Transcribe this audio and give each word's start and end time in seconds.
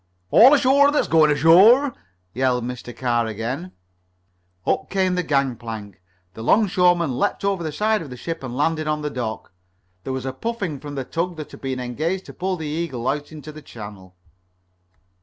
"All 0.31 0.51
ashore 0.55 0.89
that's 0.91 1.07
going 1.07 1.29
ashore!" 1.29 1.93
yelled 2.33 2.63
Mr. 2.63 2.97
Carr 2.97 3.27
again. 3.27 3.71
Up 4.65 4.89
came 4.89 5.13
the 5.13 5.21
gangplank. 5.21 6.01
The 6.33 6.41
'longshoreman 6.41 7.19
leaped 7.19 7.45
over 7.45 7.61
the 7.61 7.71
side 7.71 8.01
of 8.01 8.09
the 8.09 8.17
ship 8.17 8.41
and 8.41 8.57
landed 8.57 8.87
on 8.87 9.03
the 9.03 9.11
dock. 9.11 9.53
There 10.03 10.11
was 10.11 10.25
a 10.25 10.33
puffing 10.33 10.79
from 10.79 10.95
the 10.95 11.05
tug 11.05 11.35
that 11.37 11.51
had 11.51 11.61
been 11.61 11.79
engaged 11.79 12.25
to 12.25 12.33
pull 12.33 12.55
the 12.57 12.65
Eagle 12.65 13.07
out 13.07 13.31
into 13.31 13.51
the 13.51 13.61
channel. 13.61 14.15